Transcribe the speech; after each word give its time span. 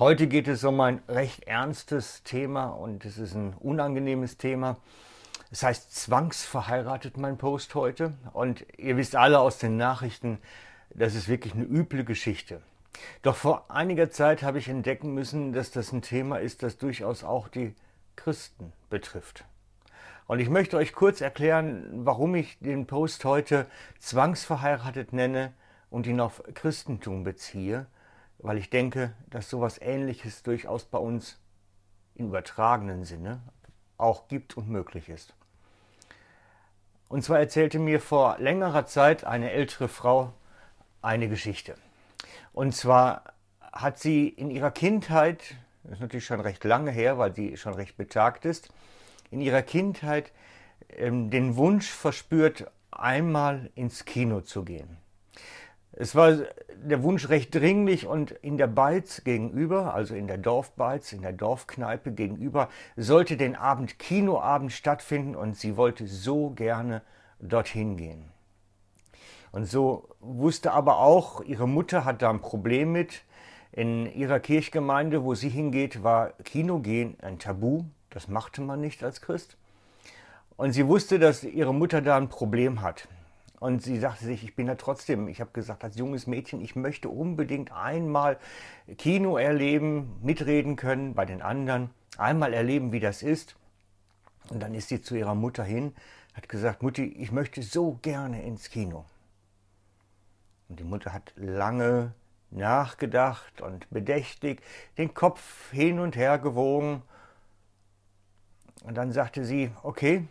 Heute 0.00 0.26
geht 0.26 0.48
es 0.48 0.64
um 0.64 0.80
ein 0.80 1.02
recht 1.06 1.44
ernstes 1.44 2.24
Thema 2.24 2.64
und 2.64 3.04
es 3.04 3.16
ist 3.16 3.36
ein 3.36 3.54
unangenehmes 3.54 4.38
Thema. 4.38 4.76
Es 5.52 5.62
heißt 5.62 5.94
zwangsverheiratet, 5.94 7.16
mein 7.16 7.38
Post 7.38 7.76
heute. 7.76 8.14
Und 8.32 8.66
ihr 8.76 8.96
wisst 8.96 9.14
alle 9.14 9.38
aus 9.38 9.58
den 9.58 9.76
Nachrichten, 9.76 10.38
das 10.90 11.14
ist 11.14 11.28
wirklich 11.28 11.54
eine 11.54 11.62
üble 11.62 12.02
Geschichte. 12.02 12.60
Doch 13.22 13.36
vor 13.36 13.70
einiger 13.70 14.10
Zeit 14.10 14.42
habe 14.42 14.58
ich 14.58 14.68
entdecken 14.68 15.14
müssen, 15.14 15.52
dass 15.52 15.70
das 15.70 15.92
ein 15.92 16.02
Thema 16.02 16.38
ist, 16.38 16.64
das 16.64 16.76
durchaus 16.76 17.22
auch 17.22 17.46
die 17.46 17.72
Christen 18.16 18.72
betrifft. 18.90 19.44
Und 20.26 20.40
ich 20.40 20.48
möchte 20.48 20.76
euch 20.76 20.92
kurz 20.92 21.20
erklären, 21.20 22.04
warum 22.04 22.34
ich 22.34 22.58
den 22.58 22.88
Post 22.88 23.24
heute 23.24 23.68
zwangsverheiratet 24.00 25.12
nenne 25.12 25.52
und 25.88 26.08
ihn 26.08 26.18
auf 26.18 26.42
Christentum 26.52 27.22
beziehe 27.22 27.86
weil 28.44 28.58
ich 28.58 28.68
denke, 28.68 29.14
dass 29.30 29.48
sowas 29.48 29.80
Ähnliches 29.80 30.42
durchaus 30.42 30.84
bei 30.84 30.98
uns 30.98 31.38
im 32.14 32.26
übertragenen 32.26 33.04
Sinne 33.04 33.40
auch 33.96 34.28
gibt 34.28 34.58
und 34.58 34.68
möglich 34.68 35.08
ist. 35.08 35.34
Und 37.08 37.24
zwar 37.24 37.38
erzählte 37.38 37.78
mir 37.78 38.00
vor 38.00 38.36
längerer 38.38 38.84
Zeit 38.84 39.24
eine 39.24 39.50
ältere 39.50 39.88
Frau 39.88 40.34
eine 41.00 41.30
Geschichte. 41.30 41.74
Und 42.52 42.74
zwar 42.74 43.32
hat 43.72 43.98
sie 43.98 44.28
in 44.28 44.50
ihrer 44.50 44.70
Kindheit, 44.70 45.56
das 45.82 45.94
ist 45.94 46.00
natürlich 46.00 46.26
schon 46.26 46.40
recht 46.40 46.62
lange 46.64 46.90
her, 46.90 47.16
weil 47.16 47.34
sie 47.34 47.56
schon 47.56 47.72
recht 47.72 47.96
betagt 47.96 48.44
ist, 48.44 48.68
in 49.30 49.40
ihrer 49.40 49.62
Kindheit 49.62 50.32
ähm, 50.90 51.30
den 51.30 51.56
Wunsch 51.56 51.90
verspürt, 51.90 52.70
einmal 52.90 53.70
ins 53.74 54.04
Kino 54.04 54.42
zu 54.42 54.64
gehen. 54.64 54.98
Es 55.96 56.16
war 56.16 56.38
der 56.74 57.02
Wunsch 57.04 57.28
recht 57.28 57.54
dringlich 57.54 58.06
und 58.06 58.32
in 58.32 58.58
der 58.58 58.66
Beiz 58.66 59.22
gegenüber, 59.22 59.94
also 59.94 60.14
in 60.14 60.26
der 60.26 60.38
Dorfbeiz, 60.38 61.12
in 61.12 61.22
der 61.22 61.32
Dorfkneipe 61.32 62.10
gegenüber, 62.10 62.68
sollte 62.96 63.36
den 63.36 63.54
Abend 63.54 63.98
Kinoabend 63.98 64.72
stattfinden 64.72 65.36
und 65.36 65.56
sie 65.56 65.76
wollte 65.76 66.08
so 66.08 66.50
gerne 66.50 67.02
dorthin 67.38 67.96
gehen. 67.96 68.24
Und 69.52 69.66
so 69.66 70.08
wusste 70.18 70.72
aber 70.72 70.98
auch, 70.98 71.40
ihre 71.42 71.68
Mutter 71.68 72.04
hat 72.04 72.22
da 72.22 72.30
ein 72.30 72.40
Problem 72.40 72.90
mit. 72.90 73.22
In 73.70 74.12
ihrer 74.12 74.40
Kirchgemeinde, 74.40 75.22
wo 75.22 75.36
sie 75.36 75.48
hingeht, 75.48 76.02
war 76.02 76.32
Kinogehen 76.42 77.16
ein 77.22 77.38
Tabu. 77.38 77.84
Das 78.10 78.26
machte 78.26 78.62
man 78.62 78.80
nicht 78.80 79.04
als 79.04 79.20
Christ. 79.20 79.56
Und 80.56 80.72
sie 80.72 80.88
wusste, 80.88 81.20
dass 81.20 81.44
ihre 81.44 81.72
Mutter 81.72 82.02
da 82.02 82.16
ein 82.16 82.28
Problem 82.28 82.82
hat. 82.82 83.06
Und 83.64 83.82
sie 83.82 83.98
sagte 83.98 84.26
sich, 84.26 84.44
ich 84.44 84.54
bin 84.54 84.66
da 84.66 84.74
trotzdem, 84.74 85.26
ich 85.26 85.40
habe 85.40 85.52
gesagt, 85.52 85.84
als 85.84 85.96
junges 85.96 86.26
Mädchen, 86.26 86.60
ich 86.60 86.76
möchte 86.76 87.08
unbedingt 87.08 87.72
einmal 87.72 88.38
Kino 88.98 89.38
erleben, 89.38 90.18
mitreden 90.22 90.76
können 90.76 91.14
bei 91.14 91.24
den 91.24 91.40
anderen, 91.40 91.88
einmal 92.18 92.52
erleben, 92.52 92.92
wie 92.92 93.00
das 93.00 93.22
ist. 93.22 93.56
Und 94.50 94.62
dann 94.62 94.74
ist 94.74 94.90
sie 94.90 95.00
zu 95.00 95.14
ihrer 95.14 95.34
Mutter 95.34 95.64
hin, 95.64 95.94
hat 96.34 96.50
gesagt, 96.50 96.82
Mutti, 96.82 97.04
ich 97.04 97.32
möchte 97.32 97.62
so 97.62 97.98
gerne 98.02 98.42
ins 98.42 98.68
Kino. 98.68 99.06
Und 100.68 100.78
die 100.78 100.84
Mutter 100.84 101.14
hat 101.14 101.32
lange 101.34 102.12
nachgedacht 102.50 103.62
und 103.62 103.88
bedächtig 103.88 104.60
den 104.98 105.14
Kopf 105.14 105.70
hin 105.70 106.00
und 106.00 106.16
her 106.16 106.38
gewogen. 106.38 107.00
Und 108.82 108.98
dann 108.98 109.10
sagte 109.10 109.42
sie, 109.42 109.70
okay, 109.82 110.28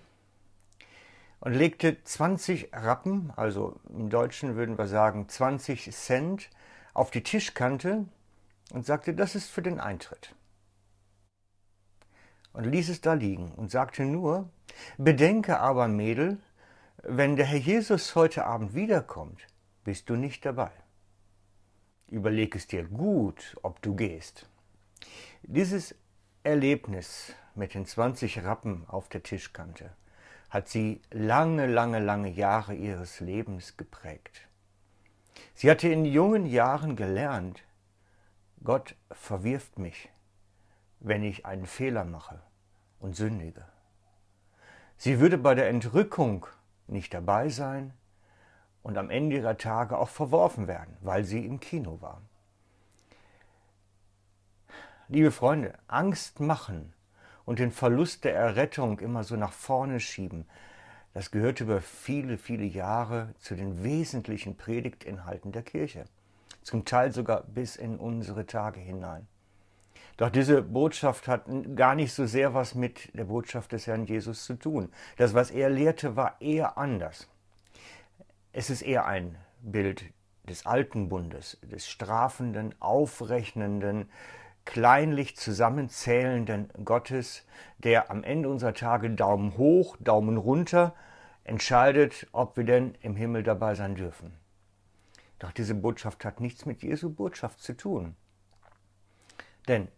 und 1.44 1.56
legte 1.56 2.02
20 2.02 2.70
Rappen, 2.72 3.34
also 3.36 3.78
im 3.90 4.10
Deutschen 4.10 4.56
würden 4.56 4.78
wir 4.78 4.88
sagen 4.88 5.28
20 5.28 5.92
Cent, 5.92 6.50
auf 6.94 7.12
die 7.12 7.22
Tischkante 7.22 8.06
und 8.72 8.86
sagte, 8.86 9.14
das 9.14 9.36
ist 9.36 9.50
für 9.50 9.62
den 9.62 9.82
Eintritt. 9.82 10.36
Und 12.54 12.64
ließ 12.64 12.88
es 12.88 13.02
da 13.02 13.12
liegen 13.12 13.52
und 13.56 13.72
sagte 13.72 14.06
nur, 14.06 14.50
bedenke 14.98 15.60
aber, 15.60 15.90
Mädel, 15.90 16.38
wenn 17.02 17.36
der 17.36 17.48
Herr 17.48 17.60
Jesus 17.60 18.16
heute 18.16 18.46
Abend 18.46 18.74
wiederkommt, 18.74 19.46
bist 19.84 20.10
du 20.10 20.16
nicht 20.16 20.46
dabei. 20.46 20.72
Überleg 22.08 22.56
es 22.56 22.68
dir 22.68 22.86
gut, 22.86 23.58
ob 23.64 23.82
du 23.82 23.96
gehst. 23.96 24.48
Dieses 25.42 25.94
Erlebnis 26.44 27.34
mit 27.54 27.74
den 27.74 27.86
20 27.86 28.46
Rappen 28.46 28.86
auf 28.88 29.10
der 29.10 29.24
Tischkante 29.24 29.92
hat 30.54 30.70
sie 30.70 31.02
lange, 31.10 31.66
lange, 31.66 31.98
lange 31.98 32.30
Jahre 32.30 32.76
ihres 32.76 33.20
Lebens 33.20 33.76
geprägt. 33.76 34.48
Sie 35.56 35.70
hatte 35.70 35.90
in 35.90 36.06
jungen 36.06 36.46
Jahren 36.46 36.96
gelernt, 36.96 37.64
Gott 38.64 38.96
verwirft 39.10 39.80
mich, 39.80 40.10
wenn 41.00 41.24
ich 41.24 41.48
einen 41.48 41.66
Fehler 41.66 42.06
mache 42.06 42.40
und 43.00 43.16
sündige. 43.16 43.66
Sie 44.96 45.20
würde 45.20 45.40
bei 45.40 45.56
der 45.56 45.70
Entrückung 45.70 46.46
nicht 46.86 47.16
dabei 47.16 47.50
sein 47.50 47.92
und 48.84 48.96
am 49.00 49.10
Ende 49.10 49.38
ihrer 49.38 49.58
Tage 49.58 49.98
auch 49.98 50.10
verworfen 50.10 50.68
werden, 50.68 50.96
weil 51.02 51.24
sie 51.24 51.44
im 51.48 51.60
Kino 51.60 52.00
war. 52.00 52.22
Liebe 55.08 55.32
Freunde, 55.32 55.74
Angst 55.88 56.40
machen 56.40 56.94
und 57.46 57.60
den 57.60 57.72
Verlust 57.72 58.24
der 58.24 58.36
Errettung 58.36 59.00
immer 59.00 59.24
so 59.24 59.36
nach 59.36 59.54
vorne 59.54 60.00
schieben, 60.00 60.46
das 61.14 61.30
gehört 61.30 61.62
über 61.62 61.80
viele, 61.82 62.38
viele 62.38 62.66
Jahre 62.66 63.36
zu 63.40 63.56
den 63.56 63.84
wesentlichen 63.84 64.58
Predigtinhalten 64.58 65.52
der 65.52 65.62
Kirche, 65.62 66.06
zum 66.64 66.86
Teil 66.86 67.12
sogar 67.12 67.44
bis 67.44 67.76
in 67.76 67.98
unsere 67.98 68.48
Tage 68.48 68.80
hinein. 68.80 69.28
Doch 70.18 70.30
diese 70.30 70.62
Botschaft 70.62 71.28
hat 71.28 71.46
gar 71.76 71.96
nicht 71.96 72.14
so 72.14 72.26
sehr 72.26 72.54
was 72.54 72.76
mit 72.76 73.16
der 73.18 73.26
Botschaft 73.26 73.72
des 73.72 73.88
Herrn 73.88 74.06
Jesus 74.06 74.46
zu 74.46 74.56
tun. 74.56 74.92
Das, 75.18 75.34
was 75.34 75.50
er 75.50 75.70
lehrte, 75.70 76.16
war 76.16 76.40
eher 76.40 76.78
anders. 76.78 77.28
Es 78.52 78.70
ist 78.70 78.84
eher 78.84 79.06
ein 79.06 79.36
Bild 79.62 80.04
des 80.44 80.66
alten 80.66 81.10
Bundes, 81.10 81.58
des 81.64 81.88
strafenden, 81.88 82.76
aufrechnenden, 82.80 84.10
kleinlich 84.66 85.36
zusammenzählenden 85.38 86.70
Gottes, 86.86 87.46
der 87.78 88.10
am 88.10 88.24
Ende 88.24 88.50
unserer 88.50 88.74
Tage 88.74 89.10
Daumen 89.10 89.58
hoch, 89.58 89.98
Daumen 90.00 90.38
runter 90.38 90.96
entscheidet, 91.44 92.28
ob 92.32 92.56
wir 92.58 92.64
denn 92.64 92.96
im 93.02 93.16
Himmel 93.16 93.44
dabei 93.44 93.76
sein 93.76 93.96
dürfen. 93.96 94.34
Doch 95.40 95.52
diese 95.52 95.76
Botschaft 95.76 96.24
hat 96.24 96.40
nichts 96.40 96.66
mit 96.66 96.84
Jesu 96.84 97.10
Botschaft 97.10 97.62
zu 97.62 97.76
tun. 97.76 98.16
Denn 99.68 99.90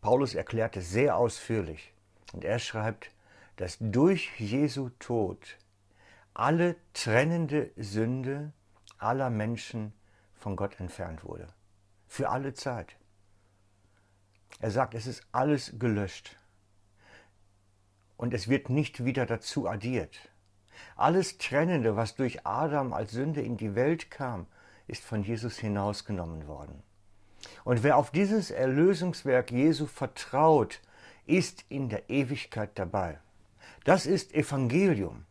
Paulus 0.00 0.34
erklärt 0.34 0.76
es 0.76 0.90
sehr 0.90 1.16
ausführlich 1.16 1.92
und 2.32 2.44
er 2.44 2.58
schreibt, 2.58 3.10
dass 3.56 3.76
durch 3.80 4.30
Jesu 4.40 4.88
Tod 4.98 5.58
alle 6.34 6.76
trennende 6.94 7.70
Sünde 7.76 8.52
aller 8.98 9.30
Menschen 9.30 9.92
von 10.34 10.56
Gott 10.56 10.80
entfernt 10.80 11.24
wurde. 11.24 11.48
Für 12.08 12.30
alle 12.30 12.54
Zeit. 12.54 12.96
Er 14.60 14.70
sagt, 14.70 14.94
es 14.94 15.06
ist 15.06 15.26
alles 15.32 15.78
gelöscht. 15.78 16.36
Und 18.16 18.34
es 18.34 18.48
wird 18.48 18.70
nicht 18.70 19.04
wieder 19.04 19.26
dazu 19.26 19.68
addiert. 19.68 20.16
Alles 20.96 21.38
Trennende, 21.38 21.96
was 21.96 22.14
durch 22.14 22.46
Adam 22.46 22.92
als 22.92 23.12
Sünde 23.12 23.42
in 23.42 23.56
die 23.56 23.74
Welt 23.74 24.10
kam, 24.10 24.46
ist 24.86 25.04
von 25.04 25.22
Jesus 25.22 25.58
hinausgenommen 25.58 26.46
worden. 26.46 26.82
Und 27.64 27.82
wer 27.82 27.96
auf 27.96 28.10
dieses 28.10 28.50
Erlösungswerk 28.50 29.50
Jesu 29.50 29.86
vertraut, 29.86 30.80
ist 31.26 31.64
in 31.68 31.88
der 31.88 32.10
Ewigkeit 32.10 32.70
dabei. 32.74 33.18
Das 33.84 34.06
ist 34.06 34.34
Evangelium. 34.34 35.24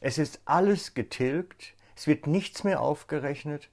Es 0.00 0.18
ist 0.18 0.40
alles 0.44 0.94
getilgt, 0.94 1.74
es 1.96 2.06
wird 2.06 2.26
nichts 2.26 2.64
mehr 2.64 2.80
aufgerechnet, 2.80 3.70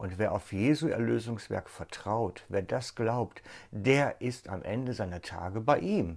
und 0.00 0.18
wer 0.18 0.32
auf 0.32 0.50
Jesu 0.50 0.88
Erlösungswerk 0.88 1.68
vertraut, 1.68 2.46
wer 2.48 2.62
das 2.62 2.94
glaubt, 2.94 3.42
der 3.70 4.22
ist 4.22 4.48
am 4.48 4.62
Ende 4.62 4.94
seiner 4.94 5.20
Tage 5.20 5.60
bei 5.60 5.78
ihm. 5.78 6.16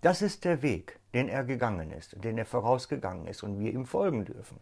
Das 0.00 0.22
ist 0.22 0.44
der 0.44 0.62
Weg, 0.62 1.00
den 1.12 1.28
er 1.28 1.42
gegangen 1.42 1.90
ist, 1.90 2.22
den 2.22 2.38
er 2.38 2.46
vorausgegangen 2.46 3.26
ist 3.26 3.42
und 3.42 3.58
wir 3.58 3.72
ihm 3.72 3.84
folgen 3.84 4.26
dürfen. 4.26 4.60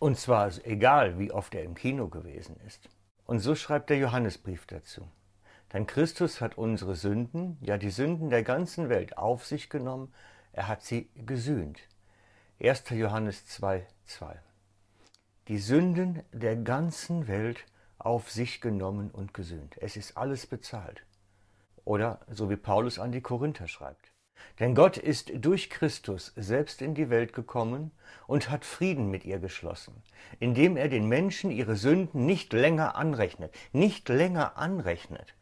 Und 0.00 0.18
zwar 0.18 0.50
egal, 0.64 1.20
wie 1.20 1.30
oft 1.30 1.54
er 1.54 1.62
im 1.62 1.76
Kino 1.76 2.08
gewesen 2.08 2.56
ist. 2.66 2.88
Und 3.26 3.38
so 3.38 3.54
schreibt 3.54 3.90
der 3.90 3.98
Johannesbrief 3.98 4.66
dazu. 4.66 5.06
Denn 5.72 5.86
Christus 5.86 6.40
hat 6.40 6.58
unsere 6.58 6.96
Sünden, 6.96 7.58
ja 7.60 7.78
die 7.78 7.90
Sünden 7.90 8.28
der 8.28 8.42
ganzen 8.42 8.88
Welt 8.88 9.16
auf 9.16 9.46
sich 9.46 9.70
genommen, 9.70 10.12
er 10.50 10.66
hat 10.66 10.82
sie 10.82 11.08
gesühnt. 11.14 11.78
1. 12.58 12.90
Johannes 12.90 13.46
2, 13.46 13.86
2 14.06 14.47
die 15.48 15.58
Sünden 15.58 16.22
der 16.32 16.56
ganzen 16.56 17.26
Welt 17.26 17.64
auf 17.98 18.30
sich 18.30 18.60
genommen 18.60 19.10
und 19.10 19.32
gesühnt. 19.32 19.76
Es 19.80 19.96
ist 19.96 20.16
alles 20.16 20.46
bezahlt. 20.46 21.02
Oder 21.84 22.20
so 22.30 22.50
wie 22.50 22.56
Paulus 22.56 22.98
an 22.98 23.12
die 23.12 23.22
Korinther 23.22 23.66
schreibt. 23.66 24.12
Denn 24.60 24.74
Gott 24.74 24.98
ist 24.98 25.32
durch 25.34 25.70
Christus 25.70 26.32
selbst 26.36 26.82
in 26.82 26.94
die 26.94 27.10
Welt 27.10 27.32
gekommen 27.32 27.90
und 28.26 28.50
hat 28.50 28.64
Frieden 28.64 29.10
mit 29.10 29.24
ihr 29.24 29.38
geschlossen, 29.38 30.02
indem 30.38 30.76
er 30.76 30.88
den 30.88 31.08
Menschen 31.08 31.50
ihre 31.50 31.76
Sünden 31.76 32.26
nicht 32.26 32.52
länger 32.52 32.94
anrechnet, 32.94 33.54
nicht 33.72 34.08
länger 34.08 34.56
anrechnet. 34.58 35.34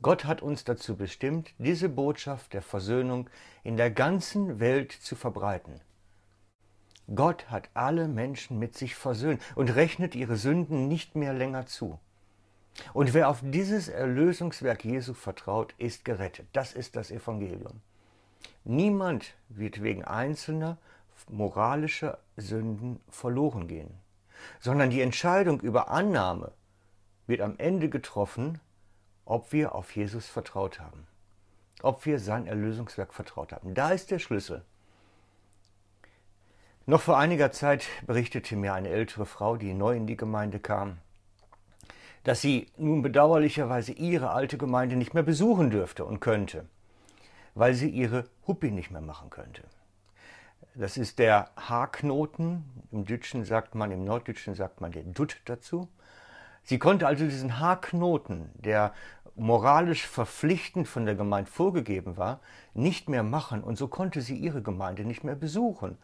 Gott 0.00 0.24
hat 0.24 0.40
uns 0.40 0.64
dazu 0.64 0.96
bestimmt, 0.96 1.52
diese 1.58 1.88
Botschaft 1.88 2.54
der 2.54 2.62
Versöhnung 2.62 3.28
in 3.62 3.76
der 3.76 3.90
ganzen 3.90 4.60
Welt 4.60 4.92
zu 4.92 5.16
verbreiten. 5.16 5.80
Gott 7.14 7.50
hat 7.50 7.68
alle 7.74 8.08
Menschen 8.08 8.58
mit 8.58 8.76
sich 8.76 8.94
versöhnt 8.94 9.42
und 9.54 9.74
rechnet 9.74 10.14
ihre 10.14 10.36
Sünden 10.36 10.88
nicht 10.88 11.16
mehr 11.16 11.32
länger 11.32 11.66
zu. 11.66 11.98
Und 12.94 13.12
wer 13.12 13.28
auf 13.28 13.40
dieses 13.42 13.88
Erlösungswerk 13.88 14.84
Jesu 14.84 15.14
vertraut, 15.14 15.74
ist 15.78 16.04
gerettet. 16.04 16.46
Das 16.52 16.72
ist 16.72 16.96
das 16.96 17.10
Evangelium. 17.10 17.80
Niemand 18.64 19.34
wird 19.48 19.82
wegen 19.82 20.04
einzelner 20.04 20.78
moralischer 21.28 22.18
Sünden 22.36 23.00
verloren 23.08 23.68
gehen, 23.68 23.90
sondern 24.60 24.90
die 24.90 25.00
Entscheidung 25.00 25.60
über 25.60 25.88
Annahme 25.88 26.52
wird 27.26 27.40
am 27.40 27.54
Ende 27.58 27.88
getroffen, 27.88 28.60
ob 29.24 29.52
wir 29.52 29.74
auf 29.74 29.94
Jesus 29.94 30.26
vertraut 30.26 30.80
haben, 30.80 31.06
ob 31.82 32.06
wir 32.06 32.18
sein 32.18 32.46
Erlösungswerk 32.46 33.14
vertraut 33.14 33.52
haben. 33.52 33.74
Da 33.74 33.90
ist 33.90 34.10
der 34.10 34.18
Schlüssel. 34.18 34.64
Noch 36.84 37.00
vor 37.00 37.16
einiger 37.16 37.52
Zeit 37.52 37.86
berichtete 38.08 38.56
mir 38.56 38.74
eine 38.74 38.88
ältere 38.88 39.24
Frau, 39.24 39.56
die 39.56 39.72
neu 39.72 39.94
in 39.94 40.08
die 40.08 40.16
Gemeinde 40.16 40.58
kam, 40.58 40.98
dass 42.24 42.40
sie 42.40 42.66
nun 42.76 43.02
bedauerlicherweise 43.02 43.92
ihre 43.92 44.30
alte 44.30 44.58
Gemeinde 44.58 44.96
nicht 44.96 45.14
mehr 45.14 45.22
besuchen 45.22 45.70
dürfte 45.70 46.04
und 46.04 46.18
könnte, 46.18 46.66
weil 47.54 47.74
sie 47.74 47.88
ihre 47.88 48.24
Huppi 48.48 48.72
nicht 48.72 48.90
mehr 48.90 49.00
machen 49.00 49.30
könnte. 49.30 49.62
Das 50.74 50.96
ist 50.96 51.20
der 51.20 51.50
Haarknoten. 51.56 52.64
Im 52.90 53.04
Deutschen 53.04 53.44
sagt 53.44 53.76
man, 53.76 53.92
im 53.92 54.04
Norddeutschen 54.04 54.56
sagt 54.56 54.80
man 54.80 54.90
den 54.90 55.12
Dutt 55.12 55.40
dazu. 55.44 55.88
Sie 56.64 56.80
konnte 56.80 57.06
also 57.06 57.24
diesen 57.24 57.60
Haarknoten, 57.60 58.50
der 58.54 58.92
moralisch 59.36 60.04
verpflichtend 60.06 60.88
von 60.88 61.04
der 61.04 61.14
Gemeinde 61.14 61.50
vorgegeben 61.50 62.16
war, 62.16 62.40
nicht 62.74 63.08
mehr 63.08 63.22
machen 63.22 63.62
und 63.62 63.78
so 63.78 63.86
konnte 63.86 64.20
sie 64.20 64.36
ihre 64.36 64.62
Gemeinde 64.62 65.04
nicht 65.04 65.22
mehr 65.22 65.36
besuchen. 65.36 65.96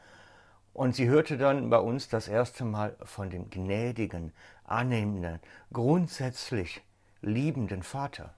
Und 0.78 0.94
sie 0.94 1.08
hörte 1.08 1.36
dann 1.36 1.70
bei 1.70 1.78
uns 1.78 2.08
das 2.08 2.28
erste 2.28 2.64
Mal 2.64 2.96
von 3.02 3.30
dem 3.30 3.50
gnädigen, 3.50 4.32
annehmenden, 4.62 5.40
grundsätzlich 5.72 6.82
liebenden 7.20 7.82
Vater. 7.82 8.32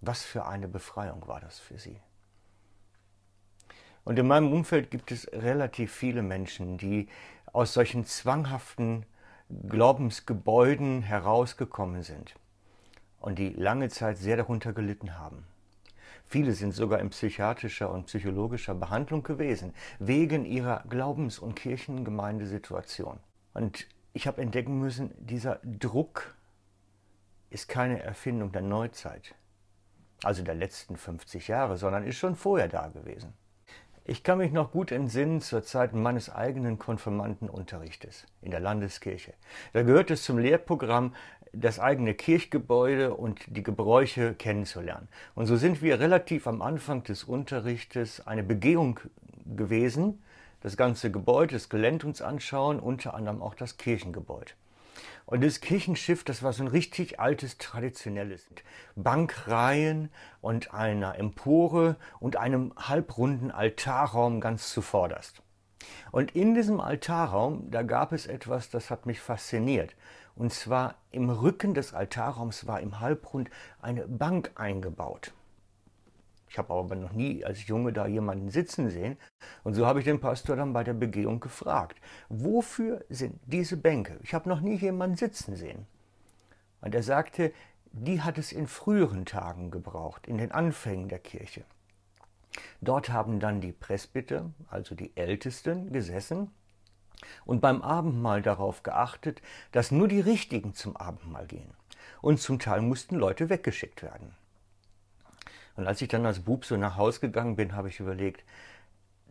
Was 0.00 0.22
für 0.22 0.46
eine 0.46 0.68
Befreiung 0.68 1.26
war 1.26 1.40
das 1.40 1.58
für 1.58 1.76
sie. 1.76 2.00
Und 4.04 4.16
in 4.20 4.28
meinem 4.28 4.52
Umfeld 4.52 4.92
gibt 4.92 5.10
es 5.10 5.26
relativ 5.32 5.92
viele 5.92 6.22
Menschen, 6.22 6.78
die 6.78 7.08
aus 7.52 7.74
solchen 7.74 8.04
zwanghaften 8.04 9.04
Glaubensgebäuden 9.68 11.02
herausgekommen 11.02 12.04
sind 12.04 12.36
und 13.18 13.40
die 13.40 13.48
lange 13.48 13.88
Zeit 13.88 14.18
sehr 14.18 14.36
darunter 14.36 14.72
gelitten 14.72 15.18
haben. 15.18 15.44
Viele 16.30 16.52
sind 16.52 16.70
sogar 16.70 17.00
in 17.00 17.10
psychiatrischer 17.10 17.90
und 17.90 18.06
psychologischer 18.06 18.76
Behandlung 18.76 19.24
gewesen, 19.24 19.74
wegen 19.98 20.44
ihrer 20.44 20.84
Glaubens- 20.88 21.40
und 21.40 21.56
Kirchengemeindesituation. 21.56 23.18
Und 23.52 23.88
ich 24.12 24.28
habe 24.28 24.40
entdecken 24.40 24.78
müssen, 24.78 25.12
dieser 25.18 25.58
Druck 25.64 26.36
ist 27.50 27.68
keine 27.68 28.04
Erfindung 28.04 28.52
der 28.52 28.62
Neuzeit, 28.62 29.34
also 30.22 30.44
der 30.44 30.54
letzten 30.54 30.96
50 30.96 31.48
Jahre, 31.48 31.76
sondern 31.76 32.06
ist 32.06 32.18
schon 32.18 32.36
vorher 32.36 32.68
da 32.68 32.86
gewesen. 32.86 33.32
Ich 34.04 34.22
kann 34.22 34.38
mich 34.38 34.52
noch 34.52 34.70
gut 34.70 34.92
entsinnen 34.92 35.40
zur 35.40 35.64
Zeit 35.64 35.94
meines 35.94 36.30
eigenen 36.30 36.78
Konfirmandenunterrichtes 36.78 38.26
in 38.40 38.52
der 38.52 38.60
Landeskirche. 38.60 39.34
Da 39.72 39.82
gehört 39.82 40.12
es 40.12 40.22
zum 40.22 40.38
Lehrprogramm, 40.38 41.12
das 41.52 41.78
eigene 41.78 42.14
Kirchgebäude 42.14 43.14
und 43.14 43.40
die 43.46 43.62
Gebräuche 43.62 44.34
kennenzulernen. 44.34 45.08
Und 45.34 45.46
so 45.46 45.56
sind 45.56 45.82
wir 45.82 46.00
relativ 46.00 46.46
am 46.46 46.62
Anfang 46.62 47.02
des 47.02 47.24
Unterrichtes 47.24 48.26
eine 48.26 48.42
Begehung 48.42 49.00
gewesen, 49.44 50.22
das 50.60 50.76
ganze 50.76 51.10
Gebäude, 51.10 51.54
das 51.54 51.68
Gelände 51.68 52.06
uns 52.06 52.22
anschauen, 52.22 52.78
unter 52.78 53.14
anderem 53.14 53.42
auch 53.42 53.54
das 53.54 53.78
Kirchengebäude. 53.78 54.52
Und 55.26 55.44
das 55.44 55.60
Kirchenschiff, 55.60 56.24
das 56.24 56.42
war 56.42 56.52
so 56.52 56.64
ein 56.64 56.68
richtig 56.68 57.20
altes, 57.20 57.56
traditionelles. 57.58 58.46
Bankreihen 58.96 60.10
und 60.40 60.74
einer 60.74 61.18
Empore 61.18 61.96
und 62.18 62.36
einem 62.36 62.72
halbrunden 62.76 63.50
Altarraum 63.50 64.40
ganz 64.40 64.72
zuvorderst. 64.72 65.42
Und 66.10 66.34
in 66.34 66.54
diesem 66.54 66.80
Altarraum, 66.80 67.70
da 67.70 67.82
gab 67.82 68.12
es 68.12 68.26
etwas, 68.26 68.70
das 68.70 68.90
hat 68.90 69.06
mich 69.06 69.20
fasziniert. 69.20 69.94
Und 70.40 70.54
zwar 70.54 70.94
im 71.10 71.28
Rücken 71.28 71.74
des 71.74 71.92
Altarraums 71.92 72.66
war 72.66 72.80
im 72.80 72.98
Halbrund 72.98 73.50
eine 73.82 74.08
Bank 74.08 74.52
eingebaut. 74.54 75.34
Ich 76.48 76.56
habe 76.56 76.72
aber 76.72 76.94
noch 76.94 77.12
nie 77.12 77.44
als 77.44 77.66
Junge 77.66 77.92
da 77.92 78.06
jemanden 78.06 78.48
sitzen 78.48 78.88
sehen. 78.88 79.18
Und 79.64 79.74
so 79.74 79.86
habe 79.86 79.98
ich 79.98 80.06
den 80.06 80.18
Pastor 80.18 80.56
dann 80.56 80.72
bei 80.72 80.82
der 80.82 80.94
Begehung 80.94 81.40
gefragt, 81.40 82.00
wofür 82.30 83.04
sind 83.10 83.38
diese 83.44 83.76
Bänke? 83.76 84.18
Ich 84.22 84.32
habe 84.32 84.48
noch 84.48 84.62
nie 84.62 84.76
jemanden 84.76 85.18
sitzen 85.18 85.56
sehen. 85.56 85.86
Und 86.80 86.94
er 86.94 87.02
sagte, 87.02 87.52
die 87.92 88.22
hat 88.22 88.38
es 88.38 88.50
in 88.50 88.66
früheren 88.66 89.26
Tagen 89.26 89.70
gebraucht, 89.70 90.26
in 90.26 90.38
den 90.38 90.52
Anfängen 90.52 91.10
der 91.10 91.18
Kirche. 91.18 91.64
Dort 92.80 93.10
haben 93.10 93.40
dann 93.40 93.60
die 93.60 93.72
Presbyter, 93.72 94.48
also 94.70 94.94
die 94.94 95.14
Ältesten, 95.18 95.92
gesessen 95.92 96.50
und 97.44 97.60
beim 97.60 97.82
Abendmahl 97.82 98.42
darauf 98.42 98.82
geachtet, 98.82 99.42
dass 99.72 99.90
nur 99.90 100.08
die 100.08 100.20
Richtigen 100.20 100.74
zum 100.74 100.96
Abendmahl 100.96 101.46
gehen. 101.46 101.70
Und 102.22 102.40
zum 102.40 102.58
Teil 102.58 102.82
mussten 102.82 103.16
Leute 103.16 103.48
weggeschickt 103.48 104.02
werden. 104.02 104.34
Und 105.76 105.86
als 105.86 106.02
ich 106.02 106.08
dann 106.08 106.26
als 106.26 106.40
Bub 106.40 106.64
so 106.64 106.76
nach 106.76 106.96
Haus 106.96 107.20
gegangen 107.20 107.56
bin, 107.56 107.74
habe 107.74 107.88
ich 107.88 108.00
überlegt, 108.00 108.44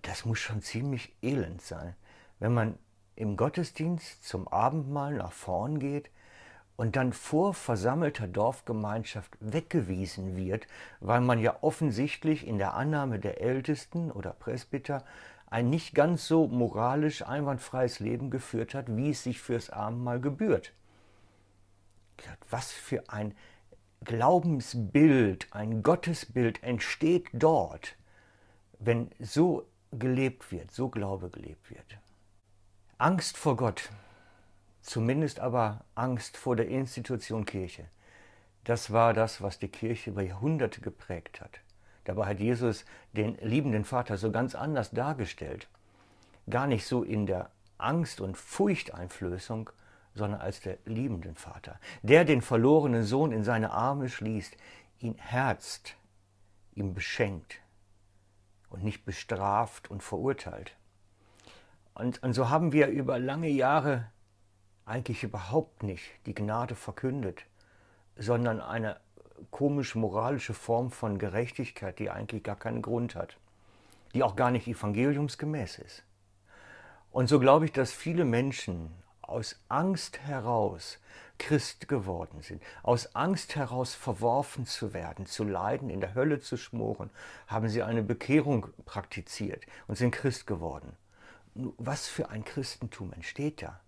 das 0.01 0.25
muss 0.25 0.39
schon 0.39 0.61
ziemlich 0.61 1.13
elend 1.21 1.61
sein, 1.61 1.95
wenn 2.39 2.53
man 2.53 2.77
im 3.15 3.35
Gottesdienst 3.35 4.23
zum 4.23 4.47
Abendmahl 4.47 5.13
nach 5.13 5.33
vorn 5.33 5.79
geht 5.79 6.09
und 6.77 6.95
dann 6.95 7.11
vor 7.11 7.53
versammelter 7.53 8.27
Dorfgemeinschaft 8.27 9.35
weggewiesen 9.41 10.37
wird, 10.37 10.65
weil 11.01 11.19
man 11.19 11.39
ja 11.39 11.57
offensichtlich 11.61 12.47
in 12.47 12.57
der 12.57 12.75
Annahme 12.75 13.19
der 13.19 13.41
Ältesten 13.41 14.09
oder 14.09 14.31
Presbyter 14.31 15.03
ein 15.49 15.69
nicht 15.69 15.95
ganz 15.95 16.27
so 16.27 16.47
moralisch 16.47 17.25
einwandfreies 17.25 17.99
Leben 17.99 18.29
geführt 18.29 18.73
hat, 18.73 18.95
wie 18.95 19.09
es 19.11 19.23
sich 19.23 19.41
fürs 19.41 19.69
Abendmahl 19.69 20.19
gebührt. 20.19 20.73
Was 22.49 22.71
für 22.71 23.09
ein 23.09 23.35
Glaubensbild, 24.03 25.47
ein 25.51 25.83
Gottesbild 25.83 26.63
entsteht 26.63 27.27
dort, 27.33 27.95
wenn 28.79 29.11
so 29.19 29.67
gelebt 29.91 30.51
wird, 30.51 30.71
so 30.71 30.89
Glaube 30.89 31.29
gelebt 31.29 31.69
wird. 31.69 31.97
Angst 32.97 33.37
vor 33.37 33.55
Gott, 33.55 33.89
zumindest 34.81 35.39
aber 35.39 35.85
Angst 35.95 36.37
vor 36.37 36.55
der 36.55 36.67
Institution 36.67 37.45
Kirche, 37.45 37.85
das 38.63 38.91
war 38.91 39.13
das, 39.13 39.41
was 39.41 39.57
die 39.59 39.69
Kirche 39.69 40.11
über 40.11 40.21
Jahrhunderte 40.21 40.81
geprägt 40.81 41.41
hat. 41.41 41.59
Dabei 42.09 42.25
hat 42.25 42.39
Jesus 42.39 42.85
den 43.13 43.35
liebenden 43.35 43.85
Vater 43.85 44.17
so 44.17 44.31
ganz 44.31 44.55
anders 44.55 44.89
dargestellt. 44.89 45.67
Gar 46.49 46.65
nicht 46.65 46.87
so 46.87 47.03
in 47.03 47.27
der 47.27 47.51
Angst- 47.77 48.19
und 48.19 48.35
Furchteinflößung, 48.35 49.69
sondern 50.15 50.41
als 50.41 50.59
der 50.59 50.79
liebenden 50.85 51.35
Vater, 51.35 51.79
der 52.01 52.25
den 52.25 52.41
verlorenen 52.41 53.03
Sohn 53.03 53.31
in 53.31 53.43
seine 53.43 53.69
Arme 53.69 54.09
schließt, 54.09 54.57
ihn 54.97 55.13
herzt, 55.19 55.97
ihm 56.73 56.95
beschenkt 56.95 57.59
und 58.71 58.83
nicht 58.83 59.05
bestraft 59.05 59.91
und 59.91 60.01
verurteilt. 60.01 60.75
Und, 61.93 62.23
und 62.23 62.33
so 62.33 62.49
haben 62.49 62.71
wir 62.71 62.87
über 62.87 63.19
lange 63.19 63.49
Jahre 63.49 64.07
eigentlich 64.83 65.23
überhaupt 65.23 65.83
nicht 65.83 66.09
die 66.25 66.33
Gnade 66.33 66.73
verkündet, 66.73 67.45
sondern 68.15 68.61
eine 68.61 68.99
komisch-moralische 69.51 70.53
Form 70.53 70.91
von 70.91 71.17
Gerechtigkeit, 71.17 71.99
die 71.99 72.09
eigentlich 72.09 72.43
gar 72.43 72.55
keinen 72.55 72.81
Grund 72.81 73.15
hat, 73.15 73.37
die 74.13 74.23
auch 74.23 74.35
gar 74.35 74.51
nicht 74.51 74.67
evangeliumsgemäß 74.67 75.79
ist. 75.79 76.03
Und 77.11 77.27
so 77.27 77.39
glaube 77.39 77.65
ich, 77.65 77.71
dass 77.71 77.91
viele 77.91 78.25
Menschen 78.25 78.91
aus 79.21 79.61
Angst 79.67 80.19
heraus 80.19 80.99
Christ 81.37 81.87
geworden 81.87 82.41
sind, 82.41 82.61
aus 82.83 83.15
Angst 83.15 83.55
heraus 83.55 83.95
verworfen 83.95 84.65
zu 84.65 84.93
werden, 84.93 85.25
zu 85.25 85.43
leiden, 85.43 85.89
in 85.89 86.01
der 86.01 86.13
Hölle 86.13 86.39
zu 86.39 86.57
schmoren, 86.57 87.09
haben 87.47 87.69
sie 87.69 87.81
eine 87.81 88.03
Bekehrung 88.03 88.67
praktiziert 88.85 89.65
und 89.87 89.97
sind 89.97 90.11
Christ 90.11 90.45
geworden. 90.45 90.95
Was 91.55 92.07
für 92.07 92.29
ein 92.29 92.43
Christentum 92.43 93.13
entsteht 93.13 93.61
da? 93.61 93.79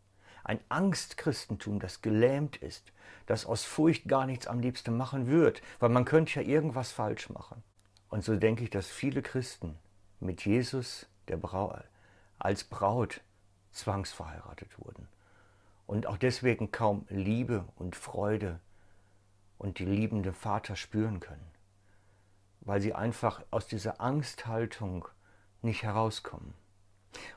Ein 0.51 0.59
Angstchristentum, 0.67 1.79
das 1.79 2.01
gelähmt 2.01 2.57
ist, 2.57 2.91
das 3.25 3.45
aus 3.45 3.63
Furcht 3.63 4.09
gar 4.09 4.25
nichts 4.25 4.47
am 4.47 4.59
liebsten 4.59 4.97
machen 4.97 5.27
wird, 5.27 5.61
weil 5.79 5.87
man 5.87 6.03
könnte 6.03 6.41
ja 6.41 6.45
irgendwas 6.45 6.91
falsch 6.91 7.29
machen. 7.29 7.63
Und 8.09 8.25
so 8.25 8.35
denke 8.35 8.65
ich, 8.65 8.69
dass 8.69 8.87
viele 8.87 9.21
Christen 9.21 9.77
mit 10.19 10.43
Jesus 10.43 11.07
der 11.29 11.37
Brau 11.37 11.79
als 12.37 12.65
Braut 12.65 13.21
zwangsverheiratet 13.71 14.77
wurden 14.77 15.07
und 15.87 16.05
auch 16.05 16.17
deswegen 16.17 16.69
kaum 16.69 17.05
Liebe 17.07 17.63
und 17.77 17.95
Freude 17.95 18.59
und 19.57 19.79
die 19.79 19.85
liebende 19.85 20.33
Vater 20.33 20.75
spüren 20.75 21.21
können, 21.21 21.49
weil 22.59 22.81
sie 22.81 22.93
einfach 22.93 23.41
aus 23.51 23.67
dieser 23.67 24.01
Angsthaltung 24.01 25.07
nicht 25.61 25.83
herauskommen. 25.83 26.53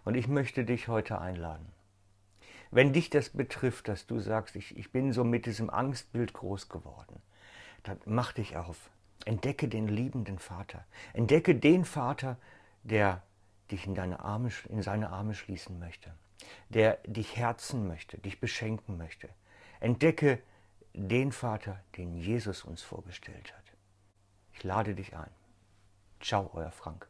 Und 0.04 0.16
ich 0.16 0.26
möchte 0.26 0.64
dich 0.64 0.88
heute 0.88 1.20
einladen. 1.20 1.70
Wenn 2.74 2.92
dich 2.92 3.08
das 3.08 3.30
betrifft, 3.30 3.86
dass 3.86 4.08
du 4.08 4.18
sagst, 4.18 4.56
ich, 4.56 4.76
ich 4.76 4.90
bin 4.90 5.12
so 5.12 5.22
mit 5.22 5.46
diesem 5.46 5.70
Angstbild 5.70 6.32
groß 6.32 6.68
geworden, 6.68 7.22
dann 7.84 8.00
mach 8.04 8.32
dich 8.32 8.56
auf. 8.56 8.90
Entdecke 9.24 9.68
den 9.68 9.86
liebenden 9.86 10.40
Vater. 10.40 10.84
Entdecke 11.12 11.54
den 11.54 11.84
Vater, 11.84 12.36
der 12.82 13.22
dich 13.70 13.86
in, 13.86 13.94
deine 13.94 14.18
Arme, 14.18 14.50
in 14.68 14.82
seine 14.82 15.10
Arme 15.10 15.34
schließen 15.34 15.78
möchte, 15.78 16.12
der 16.68 16.98
dich 17.06 17.36
herzen 17.36 17.86
möchte, 17.86 18.18
dich 18.18 18.40
beschenken 18.40 18.96
möchte. 18.96 19.28
Entdecke 19.78 20.42
den 20.94 21.30
Vater, 21.30 21.80
den 21.96 22.16
Jesus 22.16 22.64
uns 22.64 22.82
vorgestellt 22.82 23.54
hat. 23.56 23.72
Ich 24.52 24.64
lade 24.64 24.96
dich 24.96 25.14
ein. 25.14 25.30
Ciao, 26.20 26.50
euer 26.54 26.72
Frank. 26.72 27.06